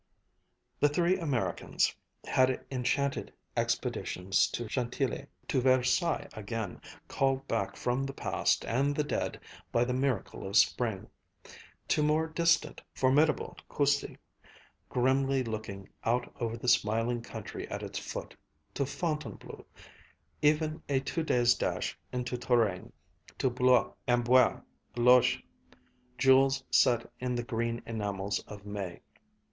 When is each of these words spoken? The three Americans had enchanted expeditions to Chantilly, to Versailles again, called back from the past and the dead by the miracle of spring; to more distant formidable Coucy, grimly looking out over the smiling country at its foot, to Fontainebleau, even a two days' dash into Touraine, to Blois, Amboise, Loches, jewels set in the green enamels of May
The 0.79 0.89
three 0.89 1.19
Americans 1.19 1.95
had 2.25 2.65
enchanted 2.71 3.31
expeditions 3.55 4.47
to 4.47 4.67
Chantilly, 4.67 5.27
to 5.47 5.61
Versailles 5.61 6.27
again, 6.33 6.81
called 7.07 7.47
back 7.47 7.75
from 7.75 8.03
the 8.07 8.11
past 8.11 8.65
and 8.65 8.95
the 8.95 9.03
dead 9.03 9.39
by 9.71 9.83
the 9.85 9.93
miracle 9.93 10.47
of 10.47 10.57
spring; 10.57 11.07
to 11.89 12.01
more 12.01 12.25
distant 12.25 12.81
formidable 12.95 13.55
Coucy, 13.69 14.17
grimly 14.89 15.43
looking 15.43 15.87
out 16.03 16.33
over 16.39 16.57
the 16.57 16.67
smiling 16.67 17.21
country 17.21 17.67
at 17.69 17.83
its 17.83 17.99
foot, 17.99 18.35
to 18.73 18.87
Fontainebleau, 18.87 19.67
even 20.41 20.81
a 20.89 20.99
two 20.99 21.21
days' 21.21 21.53
dash 21.53 21.95
into 22.11 22.39
Touraine, 22.39 22.91
to 23.37 23.51
Blois, 23.51 23.91
Amboise, 24.07 24.61
Loches, 24.97 25.43
jewels 26.17 26.63
set 26.71 27.07
in 27.19 27.35
the 27.35 27.43
green 27.43 27.83
enamels 27.85 28.39
of 28.47 28.65
May 28.65 28.99